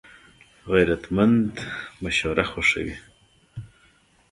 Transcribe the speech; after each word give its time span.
غیرتمند 0.71 1.51
مشوره 2.03 2.45
خوښوي 2.51 2.95